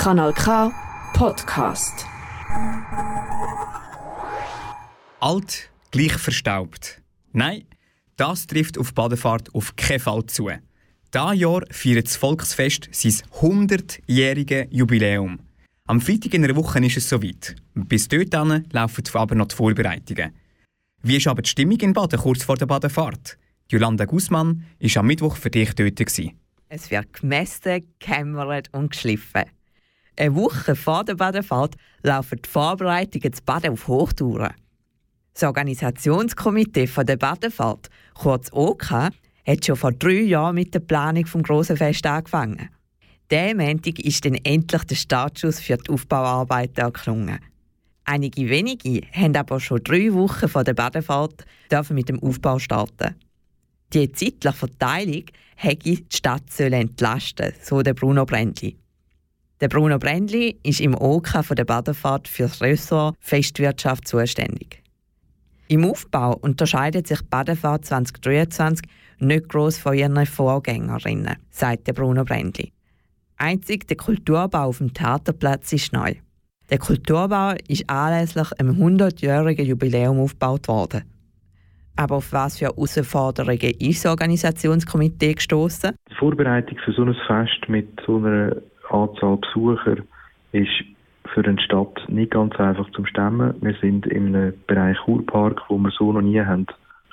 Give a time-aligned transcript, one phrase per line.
[0.00, 0.72] Kanal K
[1.12, 2.06] Podcast.
[5.20, 7.02] Alt gleich verstaubt.
[7.34, 7.66] Nein,
[8.16, 10.48] das trifft auf Badefahrt auf keinen Fall zu.
[11.12, 13.12] Dieses Jahr feiert das Volksfest sein
[13.42, 15.38] 100-jähriges Jubiläum.
[15.86, 17.56] Am Freitag in einer Woche ist es soweit.
[17.74, 20.32] Bis dorthin laufen aber noch die Vorbereitungen.
[21.02, 23.36] Wie ist aber die Stimmung in Baden kurz vor der Badefahrt?
[23.68, 26.00] Jolanda Gussmann war am Mittwoch für dich dort.
[26.70, 29.44] Es wird gemessen, gekämmert und geschliffen.
[30.16, 34.54] Eine Woche vor der Badefahrt laufen die Vorbereitungen zu Baden auf Hochtouren.
[35.34, 41.42] Das Organisationskomitee der Badefahrt, kurz OK, hat schon vor drei Jahren mit der Planung des
[41.42, 42.68] grossen Fest angefangen.
[43.30, 47.38] Dieser Montag ist dann endlich der Startschuss für die Aufbauarbeiten erklungen.
[48.04, 51.44] Einige wenige haben aber schon drei Wochen vor der Badefahrt
[51.90, 53.14] mit dem Aufbau starten.
[53.92, 55.24] Die zeitliche Verteilung
[55.54, 58.79] hätte die Stadt entlasten so der Bruno Brändli.
[59.60, 64.82] Der Bruno Brändli ist im OK von der Badefahrt für das Ressort Festwirtschaft zuständig.
[65.68, 68.86] Im Aufbau unterscheidet sich die Badefahrt 2023
[69.18, 72.72] nicht gross von ihren Vorgängerinnen, sagt der Bruno Brändli.
[73.36, 76.14] Einzig der Kulturbau auf dem Theaterplatz ist neu.
[76.70, 81.04] Der Kulturbau ist anlässlich einem 100-jährigen Jubiläum aufgebaut worden.
[81.96, 85.94] Aber auf was für Herausforderungen ist das Organisationskomitee gestoßen?
[86.10, 88.56] Die Vorbereitung für so ein Fest mit so einer
[88.90, 89.96] Anzahl Besucher
[90.52, 90.84] ist
[91.32, 93.54] für eine Stadt nicht ganz einfach zum Stemmen.
[93.60, 96.66] Wir sind in einem Bereich Kurpark, wo wir so noch nie haben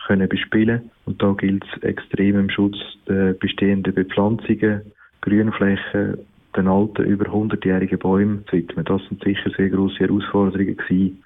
[0.08, 0.89] können bespielen.
[1.05, 4.81] Und da gilt es extrem im Schutz der bestehenden Bepflanzungen,
[5.22, 6.17] Grünflächen,
[6.55, 8.86] den alten, über 100-jährigen Bäumen zu widmen.
[8.86, 11.23] Das sind sicher sehr grosse Herausforderungen gewesen,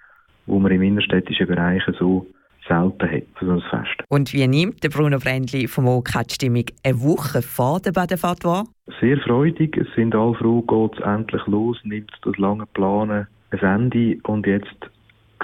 [0.48, 2.26] die man im innerstädtischen Bereich so
[2.72, 4.04] selten hat für so ein Fest.
[4.08, 8.44] Und wie nimmt der Bruno Brändli vom OK die Stimmung eine Woche vor der Badefahrt
[8.46, 8.66] wahr?
[9.00, 9.78] Sehr freudig.
[9.78, 14.48] Es sind alle froh, geht es endlich los, nimmt das lange Planen ein Ende und
[14.48, 14.76] jetzt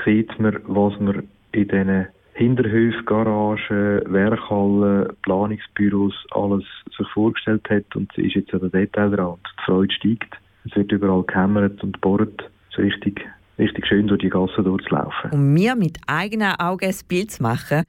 [0.06, 6.64] sieht man, was man in diesen Hinterhöfen, Garagen, Werkhallen, Planungsbüros alles
[6.96, 9.40] sich vorgestellt hat und es ist jetzt an der Detailrand.
[9.60, 10.38] Die Freude steigt.
[10.66, 12.50] Es wird überall gehämmert und bohrt.
[12.70, 13.26] Ist richtig
[13.58, 15.32] richtig schön durch die Gassen durchzulaufen.
[15.32, 17.84] Um mir mit eigenen Augen ein Bild zu machen,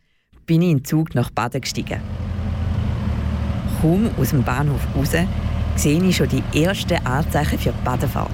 [0.47, 2.01] bin ich in den Zug nach Baden gestiegen.
[3.81, 5.15] Kaum aus dem Bahnhof raus
[5.77, 8.31] sehe ich schon die ersten Anzeichen für die Badenfahrt.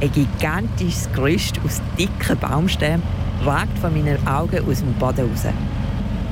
[0.00, 3.02] Ein gigantisches Gerüst aus dicken Baumstämmen
[3.44, 5.46] ragt von meinen Augen aus dem Boden raus.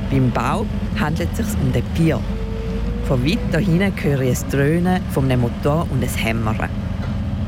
[0.09, 0.65] Beim Bau
[0.99, 2.19] handelt es sich um den Pier.
[3.05, 6.69] Von weit da hinten höre ich ein Dröhnen von einem Motor und ein Hämmern.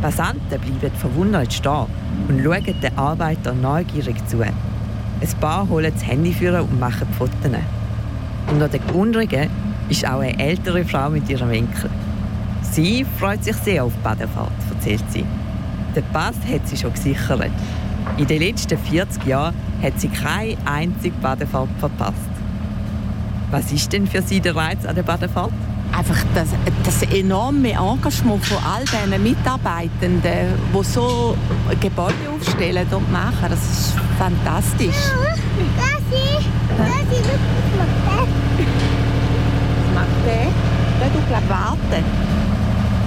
[0.03, 1.85] Passanten bleiben verwundert stehen
[2.27, 4.41] und schauen den Arbeitern neugierig zu.
[4.41, 4.53] Ein
[5.39, 7.37] paar holen das Handy für und machen Fotos.
[8.51, 9.49] Unter den Gewundrigen
[9.87, 11.89] ist auch eine ältere Frau mit ihrem Winkel.
[12.63, 15.23] Sie freut sich sehr auf die Badefahrt, erzählt sie.
[15.95, 17.51] Den Pass hat sie schon gesichert.
[18.17, 22.17] In den letzten 40 Jahren hat sie keine einzige Badefahrt verpasst.
[23.51, 25.53] Was ist denn für Sie der Reiz an der Badefahrt?
[25.97, 26.49] Einfach das,
[26.83, 30.21] das enorme Engagement von all diesen Mitarbeitenden,
[30.73, 31.37] die so
[31.79, 34.95] Gebäude aufstellen und machen, das ist fantastisch.
[34.95, 35.37] Das
[36.19, 37.29] ist, das ist,
[37.77, 37.89] was
[39.93, 40.47] macht der?
[40.99, 42.33] Der tut, glaube warten.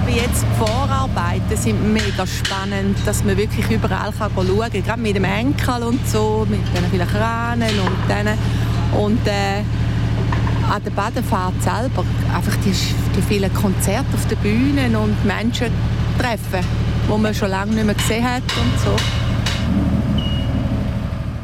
[0.09, 5.15] Jetzt die Vorarbeiten sind mega spannend, dass man wirklich überall kann schauen kann, gerade mit
[5.17, 8.37] dem Enkel und so, mit den vielen Kranen und denen.
[8.97, 9.63] Und äh,
[10.69, 15.71] an der Badefahrt selber einfach die, die vielen Konzerte auf den Bühnen und Menschen
[16.19, 16.65] treffen,
[17.07, 18.95] die man schon lange nicht mehr gesehen hat und so.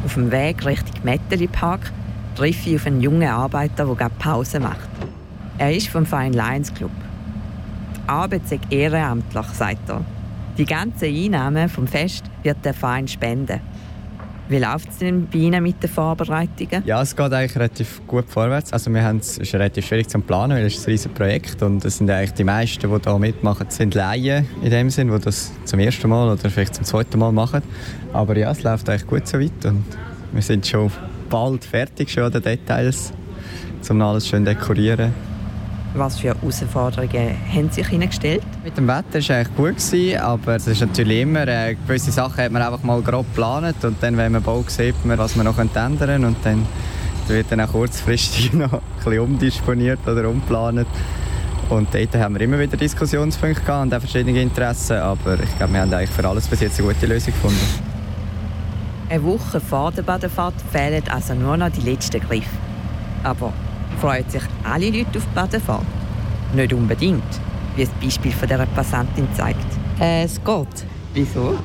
[0.05, 1.91] Auf dem Weg Richtung Metteli Park
[2.35, 4.89] treffe ich auf einen jungen Arbeiter, der gerade Pause macht.
[5.57, 6.91] Er ist vom Fine Lions Club.
[7.95, 10.01] Die Arbeit sei ehrenamtlich, sagt er.
[10.57, 13.61] Die ganze Einnahme vom Fest wird der Verein spenden.
[14.49, 16.83] Wie läuft es denn bei Ihnen mit den Vorbereitungen?
[16.85, 18.73] Ja, es geht eigentlich relativ gut vorwärts.
[18.73, 21.61] Also wir haben es ist relativ schwierig zu planen, weil es ist ein riesiges Projekt
[21.61, 25.19] und es sind eigentlich die meisten, die hier mitmachen, sind Laien in dem Sinn, die
[25.19, 27.61] das zum ersten Mal oder vielleicht zum zweiten Mal machen.
[28.11, 29.85] Aber ja, es läuft eigentlich gut so weit und
[30.33, 30.91] wir sind schon
[31.29, 33.13] bald fertig schon an den Details,
[33.89, 35.32] um alles schön dekorieren.
[35.95, 38.41] Was für Herausforderungen haben sich Ihnen gestellt?
[38.63, 42.11] Mit dem Wetter war es eigentlich gut, gewesen, aber es ist natürlich immer, äh, gewisse
[42.11, 45.35] Sachen hat man einfach mal grob geplant und dann, wenn man baut, sieht man, was
[45.35, 46.65] man noch ändern könnte und dann
[47.27, 50.87] wird dann auch kurzfristig noch ein bisschen umdisponiert oder umplant.
[51.69, 55.73] Und dort haben wir immer wieder Diskussionspunkte gehabt und auch verschiedene Interessen, aber ich glaube,
[55.73, 57.93] wir haben eigentlich für alles bis jetzt eine gute Lösung gefunden.
[59.09, 62.49] Eine Woche vor der Badefahrt fehlen also nur noch die letzten Griffe.
[63.23, 63.53] Aber
[63.99, 65.85] Freuen sich alle Leute auf die Badefahrt?
[66.53, 67.23] Nicht unbedingt,
[67.75, 69.65] wie das Beispiel von dieser Passantin zeigt.
[69.99, 70.85] Äh, es geht.
[71.13, 71.57] Wieso?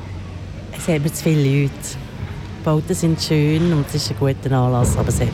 [0.76, 1.72] Es haben zu viele Leute.
[1.72, 5.30] Die Bauten sind schön und es ist ein guter Anlass, aber es haben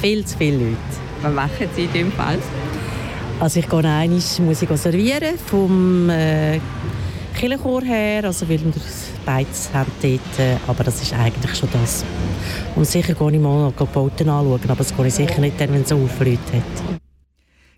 [0.00, 0.76] viel zu viele Leute.
[1.22, 2.38] Was machen Sie in diesem Fall?
[3.38, 6.60] Also ich gehe einmal, muss ich servieren vom äh,
[7.34, 8.72] Kirchenchor her, also weil wir
[9.24, 12.04] beides haben dort, äh, aber das ist eigentlich schon das.
[12.76, 15.72] Und sicher gehe ich mal die Bauten anschauen, aber das gehe ich sicher nicht dann,
[15.72, 17.00] wenn es so viele Leute hat.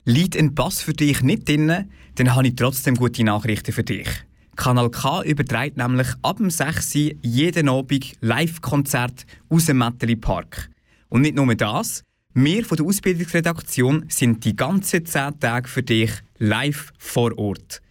[0.04, 4.08] Liegt ein Pass für dich nicht drin, dann habe ich trotzdem gute Nachrichten für dich.
[4.56, 6.94] Kanal K überträgt nämlich ab dem 6.
[6.94, 10.68] Uhr jeden Abend Live-Konzert aus dem Metteli Park.
[11.08, 12.02] Und nicht nur das,
[12.34, 17.82] wir von der Ausbildungsredaktion sind die ganzen 10 Tage für dich live vor Ort.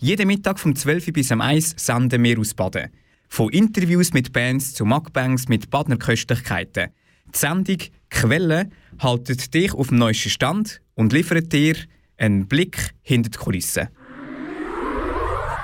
[0.00, 2.90] Jeden Mittag vom 12 Uhr bis am 1 senden wir aus Baden.
[3.28, 6.90] Von Interviews mit Bands zu Mukbangs mit Badner Köstlichkeiten.
[7.34, 7.78] Die Sendung
[8.08, 11.74] Quelle haltet dich auf dem neuesten Stand und liefert dir
[12.16, 13.88] einen Blick hinter die Kulissen.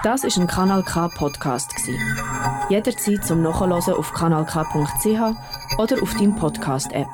[0.03, 1.73] Das ist ein Kanal K Podcast
[2.69, 7.07] Jederzeit zum Nachhören auf kanalk.ch oder auf deinem Podcast App.